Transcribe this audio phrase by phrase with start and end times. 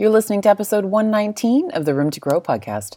[0.00, 2.96] You're listening to episode 119 of the Room to Grow podcast.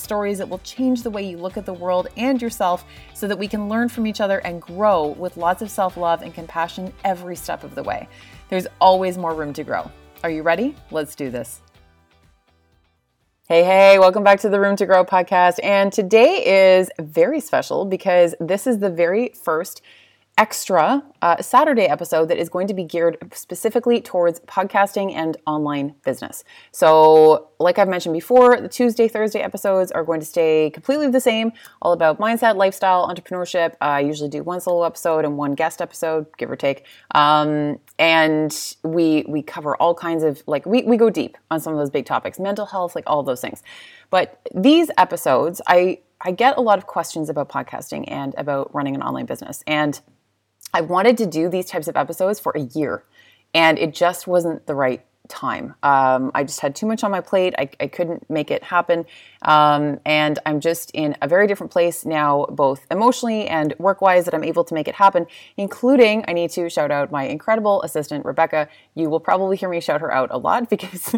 [0.01, 3.37] stories that will change the way you look at the world and yourself so that
[3.37, 6.91] we can learn from each other and grow with lots of self love and compassion
[7.05, 8.07] every step of the way.
[8.49, 9.89] There's always more room to grow.
[10.23, 10.75] Are you ready?
[10.91, 11.61] Let's do this.
[13.47, 15.59] Hey, hey, welcome back to the Room to Grow podcast.
[15.61, 19.81] And today is very special because this is the very first
[20.37, 25.93] extra uh, Saturday episode that is going to be geared specifically towards podcasting and online
[26.03, 26.43] business.
[26.71, 31.19] So, like I've mentioned before, the Tuesday, Thursday episodes are going to stay completely the
[31.19, 33.75] same, all about mindset, lifestyle, entrepreneurship.
[33.81, 36.85] I usually do one solo episode and one guest episode, give or take.
[37.13, 41.73] Um, and we we cover all kinds of like we, we go deep on some
[41.73, 43.61] of those big topics, mental health, like all those things.
[44.09, 48.95] But these episodes, I I get a lot of questions about podcasting and about running
[48.95, 49.63] an online business.
[49.67, 49.99] And
[50.73, 53.03] I wanted to do these types of episodes for a year,
[53.53, 55.73] and it just wasn't the right time.
[55.81, 57.55] Um, I just had too much on my plate.
[57.57, 59.05] I, I couldn't make it happen.
[59.43, 64.25] Um, and I'm just in a very different place now, both emotionally and work wise,
[64.25, 65.25] that I'm able to make it happen,
[65.57, 68.67] including I need to shout out my incredible assistant, Rebecca.
[68.93, 71.15] You will probably hear me shout her out a lot because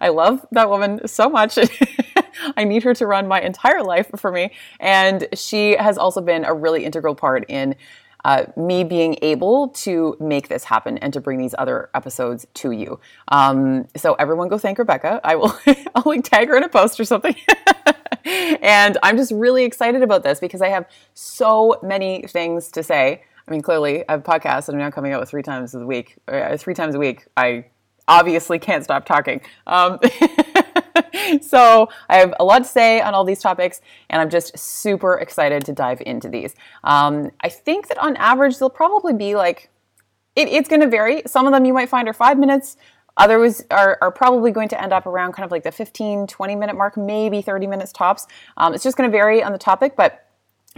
[0.00, 1.58] I love that woman so much.
[2.56, 4.52] I need her to run my entire life for me.
[4.78, 7.74] And she has also been a really integral part in
[8.26, 12.72] uh, me being able to make this happen and to bring these other episodes to
[12.72, 12.98] you.
[13.28, 15.20] Um, so everyone go thank Rebecca.
[15.22, 15.56] I will
[15.94, 17.36] I'll like tag her in a post or something.
[18.24, 23.22] and I'm just really excited about this because I have so many things to say.
[23.46, 25.72] I mean, clearly, I have podcasts podcast and I'm now coming out with three times
[25.76, 26.16] a week.
[26.26, 27.26] Uh, three times a week.
[27.36, 27.66] I
[28.08, 29.40] obviously can't stop talking.
[29.68, 30.00] Um,
[31.40, 33.80] so I have a lot to say on all these topics,
[34.10, 36.54] and I'm just super excited to dive into these.
[36.84, 39.70] Um, I think that on average, they'll probably be like,
[40.34, 41.22] it, it's going to vary.
[41.26, 42.76] Some of them you might find are five minutes.
[43.16, 46.54] Others are, are, probably going to end up around kind of like the 15, 20
[46.54, 48.26] minute mark, maybe 30 minutes tops.
[48.58, 50.26] Um, it's just going to vary on the topic, but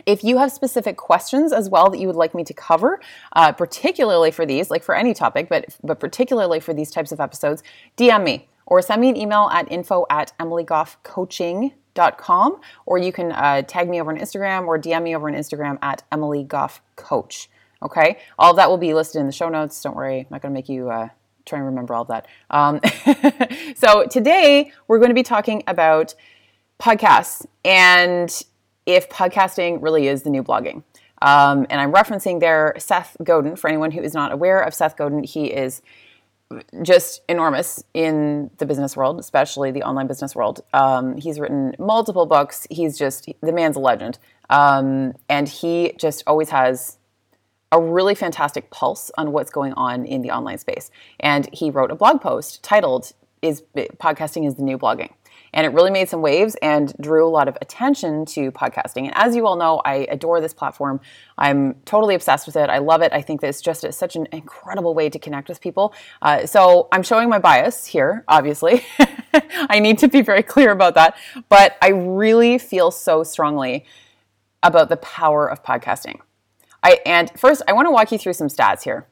[0.07, 3.01] if you have specific questions as well that you would like me to cover,
[3.35, 7.19] uh, particularly for these, like for any topic, but but particularly for these types of
[7.19, 7.63] episodes,
[7.97, 13.63] DM me or send me an email at info at emilygoffcoaching.com or you can uh,
[13.63, 17.49] tag me over on Instagram or DM me over on Instagram at emilygoffcoach.
[17.83, 19.83] Okay, all of that will be listed in the show notes.
[19.83, 21.09] Don't worry, I'm not going to make you uh,
[21.47, 22.27] try and remember all of that.
[22.51, 22.81] Um,
[23.77, 26.15] so today we're going to be talking about
[26.79, 28.43] podcasts and
[28.87, 30.83] if podcasting really is the new blogging.
[31.21, 33.57] Um, and I'm referencing there Seth Godin.
[33.57, 35.83] For anyone who is not aware of Seth Godin, he is
[36.83, 40.63] just enormous in the business world, especially the online business world.
[40.73, 42.67] Um, he's written multiple books.
[42.71, 46.99] He's just the man's a legend, um, and he just always has
[47.71, 50.91] a really fantastic pulse on what's going on in the online space.
[51.21, 55.11] And he wrote a blog post titled "Is podcasting is the new blogging?"
[55.53, 59.05] And it really made some waves and drew a lot of attention to podcasting.
[59.05, 61.01] And as you all know, I adore this platform.
[61.37, 62.71] I'm totally obsessed with it.
[62.71, 63.13] I love it.
[63.13, 65.95] I think that it's just such an incredible way to connect with people.
[66.21, 68.85] Uh, so I'm showing my bias here, obviously.
[69.69, 71.17] I need to be very clear about that.
[71.49, 73.85] But I really feel so strongly
[74.63, 76.21] about the power of podcasting.
[76.83, 79.07] I, and first, I want to walk you through some stats here.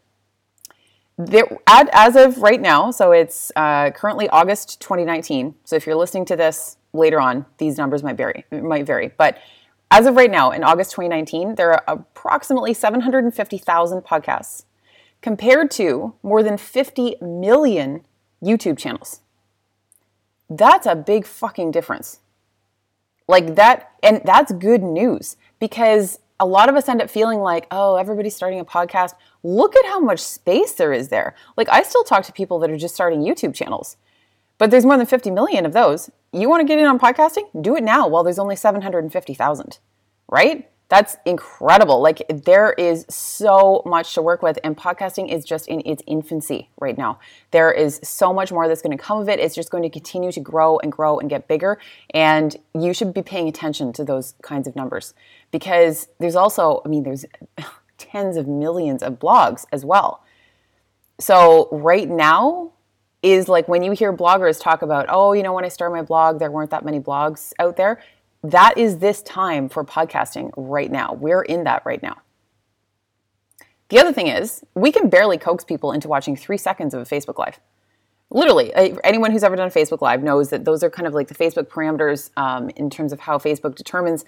[1.18, 5.54] There, as of right now, so it's uh, currently August 2019.
[5.64, 8.44] So if you're listening to this later on, these numbers might vary.
[8.50, 9.38] Might vary, but
[9.90, 14.64] as of right now, in August 2019, there are approximately 750,000 podcasts,
[15.22, 18.04] compared to more than 50 million
[18.42, 19.20] YouTube channels.
[20.50, 22.20] That's a big fucking difference.
[23.28, 27.66] Like that, and that's good news because a lot of us end up feeling like,
[27.70, 29.14] oh, everybody's starting a podcast.
[29.42, 31.34] Look at how much space there is there.
[31.56, 33.96] Like, I still talk to people that are just starting YouTube channels,
[34.58, 36.10] but there's more than 50 million of those.
[36.32, 37.44] You want to get in on podcasting?
[37.62, 39.78] Do it now while there's only 750,000,
[40.28, 40.68] right?
[40.88, 42.00] That's incredible.
[42.00, 46.70] Like there is so much to work with, and podcasting is just in its infancy
[46.80, 47.18] right now.
[47.50, 49.40] There is so much more that's going to come of it.
[49.40, 51.78] It's just going to continue to grow and grow and get bigger.
[52.10, 55.12] And you should be paying attention to those kinds of numbers
[55.50, 57.24] because there's also, I mean, there's
[57.98, 60.22] tens of millions of blogs as well.
[61.18, 62.72] So, right now
[63.22, 66.02] is like when you hear bloggers talk about, oh, you know, when I started my
[66.02, 68.00] blog, there weren't that many blogs out there.
[68.50, 71.14] That is this time for podcasting right now.
[71.14, 72.18] We're in that right now.
[73.88, 77.04] The other thing is, we can barely coax people into watching three seconds of a
[77.04, 77.58] Facebook Live.
[78.30, 78.72] Literally,
[79.02, 81.34] anyone who's ever done a Facebook Live knows that those are kind of like the
[81.34, 84.24] Facebook parameters um, in terms of how Facebook determines,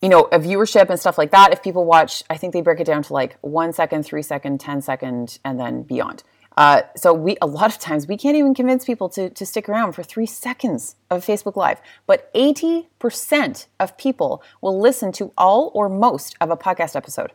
[0.00, 1.52] you know, a viewership and stuff like that.
[1.52, 4.60] If people watch, I think they break it down to like one second, three second,
[4.60, 6.22] ten second, and then beyond.
[6.56, 9.68] Uh, so we a lot of times we can't even convince people to, to stick
[9.68, 11.80] around for three seconds of Facebook Live.
[12.06, 17.32] But 80% of people will listen to all or most of a podcast episode.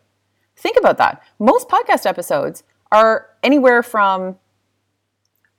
[0.56, 1.22] Think about that.
[1.40, 4.38] Most podcast episodes are anywhere from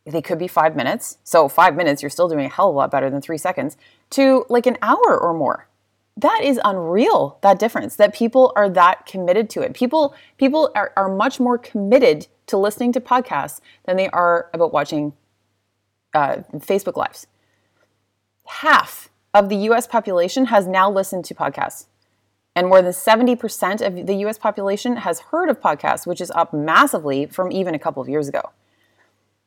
[0.07, 1.19] they could be five minutes.
[1.25, 3.77] So five minutes, you're still doing a hell of a lot better than three seconds,
[4.11, 5.69] to like an hour or more.
[6.17, 9.75] That is unreal, that difference, that people are that committed to it.
[9.75, 14.73] People, people are, are much more committed to listening to podcasts than they are about
[14.73, 15.13] watching
[16.15, 17.27] uh, Facebook Lives.
[18.47, 21.87] Half of the US population has now listened to podcasts.
[22.55, 26.55] And more than 70% of the US population has heard of podcasts, which is up
[26.55, 28.51] massively from even a couple of years ago.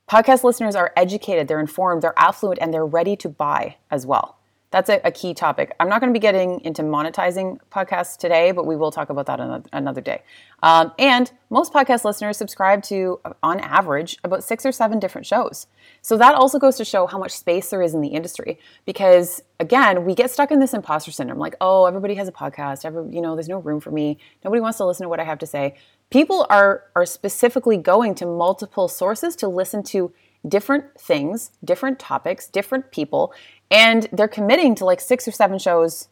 [0.07, 4.38] Podcast listeners are educated, they're informed, they're affluent, and they're ready to buy as well.
[4.71, 5.75] That's a, a key topic.
[5.79, 9.25] I'm not going to be getting into monetizing podcasts today, but we will talk about
[9.25, 10.21] that another, another day.
[10.61, 15.65] Um, and most podcast listeners subscribe to, on average, about six or seven different shows.
[16.03, 18.59] So that also goes to show how much space there is in the industry.
[18.85, 22.85] Because again, we get stuck in this imposter syndrome, like, oh, everybody has a podcast.
[22.85, 24.19] Every, you know, there's no room for me.
[24.45, 25.75] Nobody wants to listen to what I have to say.
[26.11, 30.11] People are are specifically going to multiple sources to listen to
[30.49, 33.33] different things, different topics, different people,
[33.71, 36.09] and they're committing to like six or seven shows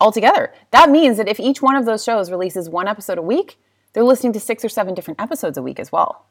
[0.00, 0.52] altogether.
[0.72, 3.58] That means that if each one of those shows releases one episode a week,
[3.92, 6.26] they're listening to six or seven different episodes a week as well.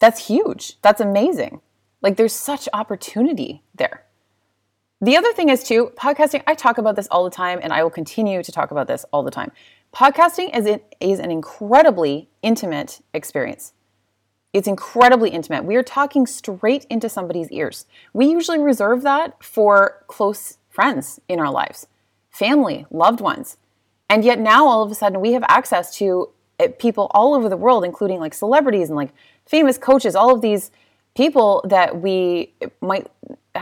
[0.00, 0.80] That's huge.
[0.82, 1.60] That's amazing.
[2.02, 4.04] Like there's such opportunity there.
[5.00, 7.82] The other thing is too, podcasting, I talk about this all the time and I
[7.82, 9.52] will continue to talk about this all the time.
[9.94, 13.72] Podcasting is, is an incredibly intimate experience.
[14.54, 15.64] It's incredibly intimate.
[15.64, 17.86] We are talking straight into somebody's ears.
[18.12, 21.88] We usually reserve that for close friends in our lives,
[22.30, 23.56] family, loved ones.
[24.08, 26.30] And yet now all of a sudden we have access to
[26.60, 29.10] eh, people all over the world, including like celebrities and like
[29.44, 30.70] famous coaches, all of these
[31.16, 33.08] people that we might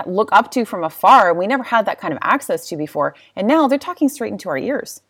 [0.06, 1.32] look up to from afar.
[1.32, 3.14] We never had that kind of access to before.
[3.34, 5.00] And now they're talking straight into our ears.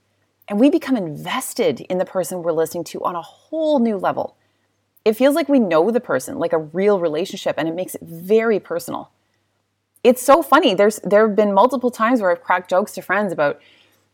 [0.47, 4.37] And we become invested in the person we're listening to on a whole new level
[5.05, 8.03] it feels like we know the person, like a real relationship, and it makes it
[8.03, 9.11] very personal.
[10.05, 10.75] It's so funny.
[10.75, 13.61] There's there have been multiple times where I've cracked jokes to friends about,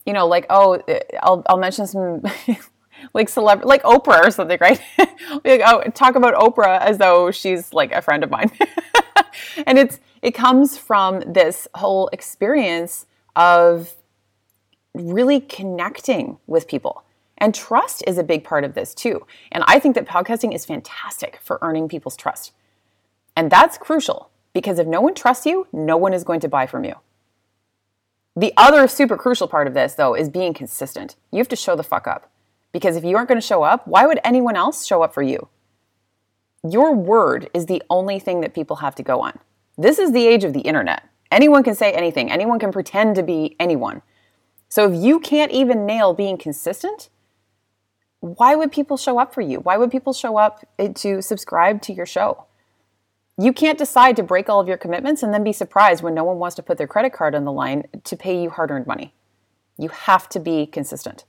[0.06, 2.23] you know, like oh, eh, I'll I'll mention some
[3.14, 4.81] like celeb like Oprah or something, right?
[5.44, 8.50] like oh, talk about Oprah as though she's like a friend of mine,
[9.67, 13.06] and it's it comes from this whole experience
[13.37, 13.94] of
[14.94, 17.05] really connecting with people
[17.38, 19.26] and trust is a big part of this too.
[19.50, 22.52] And I think that podcasting is fantastic for earning people's trust.
[23.37, 26.67] And that's crucial because if no one trusts you, no one is going to buy
[26.67, 26.94] from you.
[28.37, 31.17] The other super crucial part of this, though, is being consistent.
[31.32, 32.31] You have to show the fuck up.
[32.73, 35.23] Because if you aren't going to show up, why would anyone else show up for
[35.23, 35.49] you?
[36.62, 39.38] Your word is the only thing that people have to go on.
[39.76, 41.09] This is the age of the internet.
[41.30, 44.02] Anyone can say anything, anyone can pretend to be anyone.
[44.68, 47.09] So if you can't even nail being consistent,
[48.21, 49.61] why would people show up for you?
[49.61, 52.47] Why would people show up to subscribe to your show?
[53.41, 56.25] You can't decide to break all of your commitments and then be surprised when no
[56.25, 58.87] one wants to put their credit card on the line to pay you hard earned
[58.87, 59.15] money.
[59.79, 61.25] You have to be consistent.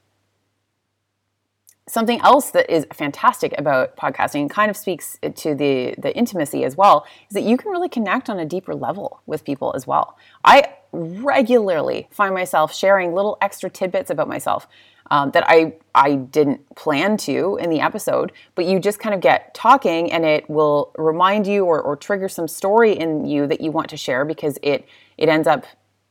[1.88, 6.64] Something else that is fantastic about podcasting and kind of speaks to the, the intimacy
[6.64, 9.86] as well is that you can really connect on a deeper level with people as
[9.86, 10.18] well.
[10.44, 14.68] I regularly find myself sharing little extra tidbits about myself
[15.10, 19.22] um, that I I didn't plan to in the episode, but you just kind of
[19.22, 23.60] get talking and it will remind you or, or trigger some story in you that
[23.60, 24.88] you want to share because it
[25.18, 25.66] it ends up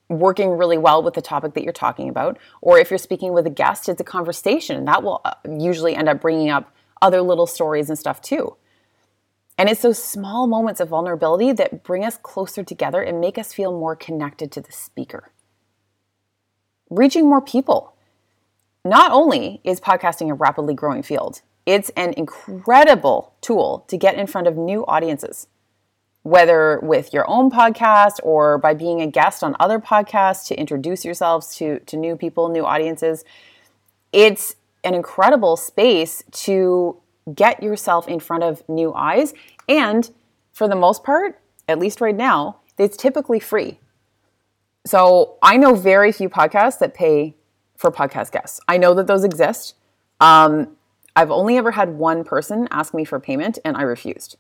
[0.09, 2.39] working really well with the topic that you're talking about.
[2.61, 5.95] Or if you're speaking with a guest, it's a conversation and that will uh, usually
[5.95, 8.57] end up bringing up other little stories and stuff too.
[9.59, 13.53] And it's those small moments of vulnerability that bring us closer together and make us
[13.53, 15.33] feel more connected to the speaker.
[16.91, 17.95] Reaching more people
[18.85, 24.27] not only is podcasting a rapidly growing field, it's an incredible tool to get in
[24.27, 25.49] front of new audiences,
[26.23, 31.05] whether with your own podcast or by being a guest on other podcasts to introduce
[31.05, 33.25] yourselves to, to new people, new audiences.
[34.13, 36.97] It's an incredible space to
[37.35, 39.35] get yourself in front of new eyes.
[39.69, 40.11] And
[40.53, 43.79] for the most part, at least right now, it's typically free.
[44.87, 47.37] So I know very few podcasts that pay
[47.79, 48.61] for podcast guests.
[48.69, 49.75] I know that those exist.
[50.21, 50.77] Um,
[51.17, 54.37] I've only ever had one person ask me for payment and I refused.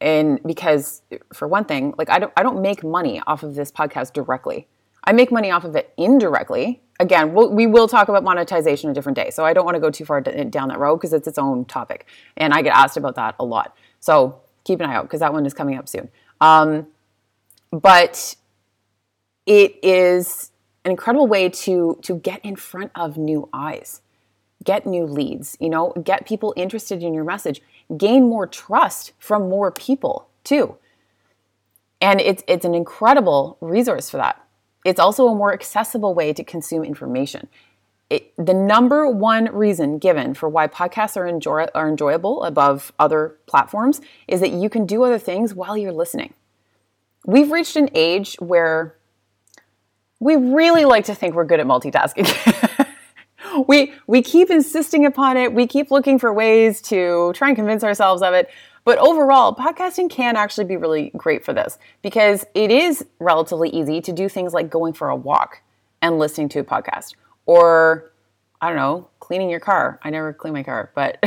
[0.00, 1.00] And because
[1.32, 4.66] for one thing, like I don't I don't make money off of this podcast directly.
[5.04, 6.82] I make money off of it indirectly.
[6.98, 9.30] Again, we'll, we will talk about monetization a different day.
[9.30, 11.64] So I don't want to go too far down that road because it's its own
[11.64, 12.06] topic.
[12.36, 13.76] And I get asked about that a lot.
[14.00, 16.08] So keep an eye out because that one is coming up soon.
[16.40, 16.88] Um,
[17.70, 18.34] but
[19.46, 20.50] it is
[20.86, 24.00] an incredible way to to get in front of new eyes
[24.64, 27.60] get new leads you know get people interested in your message
[27.94, 30.76] gain more trust from more people too.
[32.00, 34.42] And it's it's an incredible resource for that.
[34.84, 37.48] It's also a more accessible way to consume information.
[38.08, 43.36] It, the number one reason given for why podcasts are, enjoy, are enjoyable above other
[43.46, 46.34] platforms is that you can do other things while you're listening.
[47.24, 48.94] We've reached an age where
[50.20, 52.26] we really like to think we're good at multitasking.
[53.68, 55.52] we we keep insisting upon it.
[55.52, 58.48] We keep looking for ways to try and convince ourselves of it.
[58.84, 64.00] But overall, podcasting can actually be really great for this because it is relatively easy
[64.00, 65.60] to do things like going for a walk
[66.00, 67.14] and listening to a podcast
[67.46, 68.12] or
[68.60, 69.98] I don't know, cleaning your car.
[70.02, 71.18] I never clean my car, but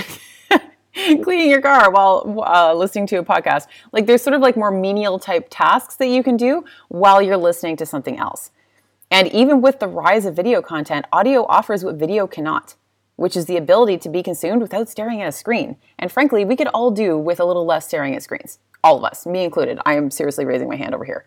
[0.94, 3.68] cleaning your car while uh, listening to a podcast.
[3.92, 7.38] Like there's sort of like more menial type tasks that you can do while you're
[7.38, 8.52] listening to something else.
[9.12, 12.76] And even with the rise of video content, audio offers what video cannot,
[13.16, 15.78] which is the ability to be consumed without staring at a screen.
[15.98, 18.60] And frankly, we could all do with a little less staring at screens.
[18.84, 19.80] All of us, me included.
[19.86, 21.26] I am seriously raising my hand over here.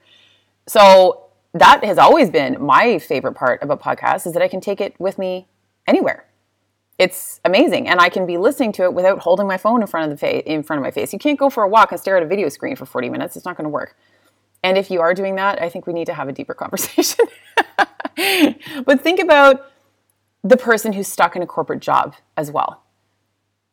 [0.66, 4.80] So that has always been my favorite part about podcasts is that I can take
[4.80, 5.48] it with me
[5.86, 6.24] anywhere.
[6.98, 10.10] It's amazing, and I can be listening to it without holding my phone in front
[10.12, 11.12] of the fa- in front of my face.
[11.12, 13.34] You can't go for a walk and stare at a video screen for 40 minutes.
[13.34, 13.96] It's not going to work.
[14.62, 17.26] And if you are doing that, I think we need to have a deeper conversation.
[18.84, 19.70] but think about
[20.44, 22.82] the person who's stuck in a corporate job as well.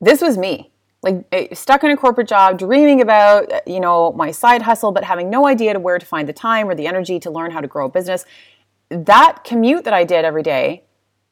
[0.02, 0.72] This was me.
[1.02, 4.92] Like eh, stuck in a corporate job, dreaming about, eh, you know, my side hustle
[4.92, 7.52] but having no idea to where to find the time or the energy to learn
[7.52, 8.26] how to grow a business.
[8.90, 10.84] That commute that I did every day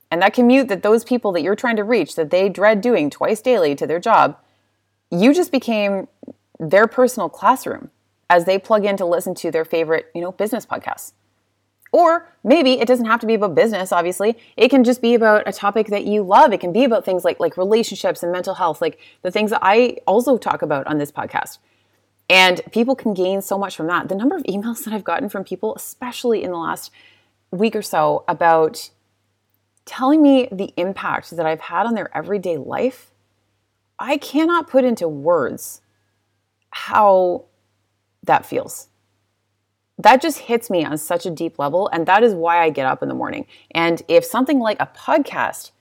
[0.10, 3.10] and that commute that those people that you're trying to reach that they dread doing
[3.10, 4.38] twice daily to their job,
[5.12, 6.08] you just became
[6.60, 7.92] their personal classroom
[8.29, 11.13] as they plug in to listen to their favorite, you know, business podcasts.
[11.91, 14.38] Or maybe it doesn't have to be about business, obviously.
[14.57, 16.51] It can just be about a topic that you love.
[16.51, 19.62] It can be about things like like relationships and mental health, like the things that
[19.62, 21.60] I also talk about on this podcast.
[22.29, 24.10] And people can gain so much from that.
[24.10, 26.91] The number of emails that I've gotten from people, especially in the last
[27.51, 28.89] week or so, about
[29.86, 33.12] telling me the impact that I've had on their everyday life,
[33.98, 35.81] I cannot put into words
[36.69, 37.46] how
[38.27, 38.88] that feels.
[39.98, 41.89] That just hits me on such a deep level.
[41.91, 43.48] And that is why I get up in the morning.
[43.72, 45.72] And if something like a podcast,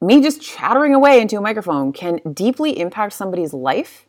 [0.00, 4.06] me just chattering away into a microphone, can deeply impact somebody's life,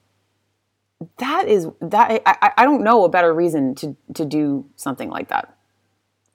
[1.17, 5.29] that is that I, I don't know a better reason to, to do something like
[5.29, 5.55] that.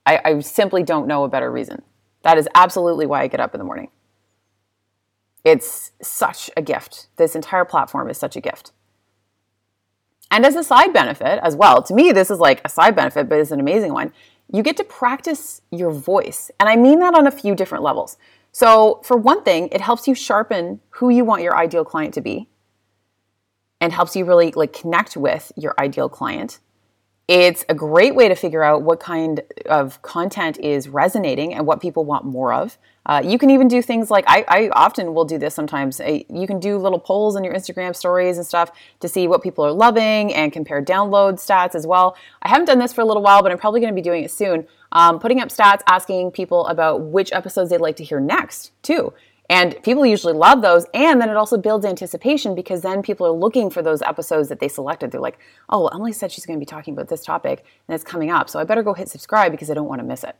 [0.06, 1.82] I, I simply don't know a better reason.
[2.22, 3.88] That is absolutely why I get up in the morning.
[5.44, 7.08] It's such a gift.
[7.16, 8.72] This entire platform is such a gift.
[10.34, 13.28] And as a side benefit as well, to me, this is like a side benefit,
[13.28, 14.12] but it's an amazing one.
[14.52, 16.50] You get to practice your voice.
[16.58, 18.16] And I mean that on a few different levels.
[18.50, 22.20] So, for one thing, it helps you sharpen who you want your ideal client to
[22.20, 22.48] be
[23.80, 26.58] and helps you really like connect with your ideal client.
[27.26, 31.80] It's a great way to figure out what kind of content is resonating and what
[31.80, 32.76] people want more of.
[33.06, 36.00] Uh, you can even do things like I, I often will do this sometimes.
[36.00, 39.64] you can do little polls in your Instagram stories and stuff to see what people
[39.64, 42.16] are loving and compare download stats as well.
[42.42, 44.24] I haven't done this for a little while, but I'm probably going to be doing
[44.24, 44.66] it soon.
[44.92, 49.12] Um, putting up stats, asking people about which episodes they'd like to hear next, too.
[49.50, 50.86] And people usually love those.
[50.94, 54.58] And then it also builds anticipation because then people are looking for those episodes that
[54.58, 55.10] they selected.
[55.10, 57.94] They're like, oh, well, Emily said she's going to be talking about this topic and
[57.94, 58.48] it's coming up.
[58.48, 60.36] So I better go hit subscribe because I don't want to miss it.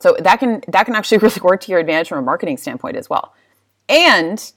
[0.00, 2.96] So that can that can actually really work to your advantage from a marketing standpoint
[2.96, 3.34] as well.
[3.88, 4.52] And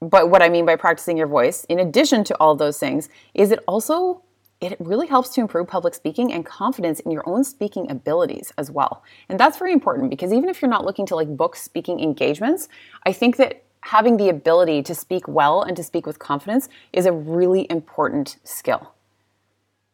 [0.00, 3.50] but what I mean by practicing your voice, in addition to all those things, is
[3.50, 4.22] it also
[4.60, 8.70] it really helps to improve public speaking and confidence in your own speaking abilities as
[8.70, 9.04] well.
[9.28, 12.68] And that's very important because even if you're not looking to like book speaking engagements,
[13.06, 17.06] I think that having the ability to speak well and to speak with confidence is
[17.06, 18.94] a really important skill.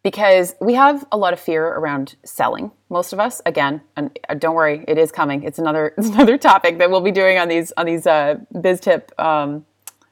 [0.02, 3.40] Because we have a lot of fear around selling, most of us.
[3.46, 5.44] Again, and uh, don't worry, it is coming.
[5.44, 8.80] It's another it's another topic that we'll be doing on these on these uh, biz
[8.80, 9.64] tip um,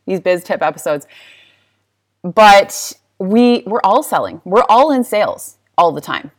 [0.07, 1.07] these biz tip episodes.
[2.23, 4.41] But we we're all selling.
[4.45, 6.33] We're all in sales all the time.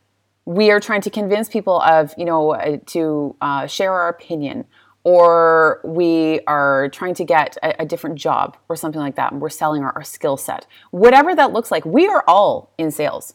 [0.46, 4.66] We are trying to convince people of, you know, uh, to uh, share our opinion
[5.06, 9.42] or we are trying to get a, a, different job or something like that, and
[9.42, 10.66] we're selling our, our skill set.
[10.92, 13.34] Whatever that looks like, we are all in sales.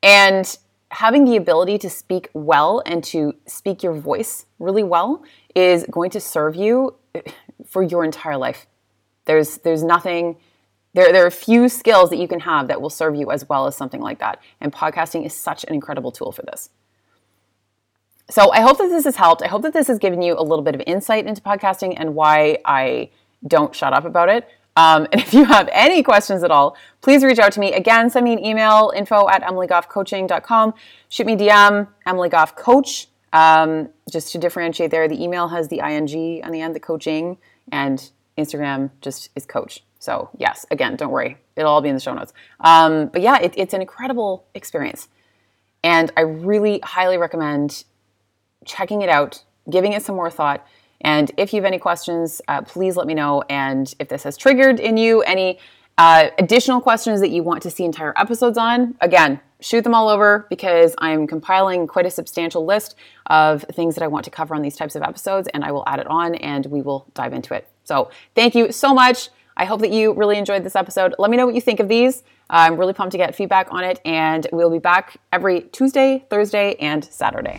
[0.00, 0.56] And
[0.92, 5.24] having the ability to speak well and to speak your voice really well
[5.56, 6.94] is going to serve you
[7.66, 8.66] for your entire life.
[9.24, 10.36] There's there's nothing
[10.94, 13.48] there, there are a few skills that you can have that will serve you as
[13.48, 14.40] well as something like that.
[14.60, 16.70] And podcasting is such an incredible tool for this.
[18.30, 19.42] So I hope that this has helped.
[19.42, 22.14] I hope that this has given you a little bit of insight into podcasting and
[22.14, 23.10] why I
[23.46, 24.48] don't shut up about it.
[24.76, 27.72] Um, and if you have any questions at all, please reach out to me.
[27.72, 30.74] Again, send me an email, info at emilygoffcoaching.com.
[31.08, 33.08] Shoot me DM, Emily Goff Coach.
[33.32, 37.38] Um, just to differentiate there, the email has the ing on the end, the coaching,
[37.70, 39.84] and Instagram just is coach.
[40.00, 41.36] So yes, again, don't worry.
[41.54, 42.32] It'll all be in the show notes.
[42.58, 45.08] Um, but yeah, it, it's an incredible experience.
[45.84, 47.84] And I really highly recommend
[48.64, 50.66] checking it out, giving it some more thought.
[51.02, 53.42] And if you have any questions, uh, please let me know.
[53.48, 55.58] And if this has triggered in you any
[55.96, 60.08] uh, additional questions that you want to see entire episodes on, again, shoot them all
[60.08, 64.54] over because I'm compiling quite a substantial list of things that I want to cover
[64.54, 67.34] on these types of episodes, and I will add it on and we will dive
[67.34, 67.68] into it.
[67.84, 69.28] So, thank you so much.
[69.60, 71.14] I hope that you really enjoyed this episode.
[71.18, 72.22] Let me know what you think of these.
[72.48, 76.76] I'm really pumped to get feedback on it, and we'll be back every Tuesday, Thursday,
[76.76, 77.58] and Saturday.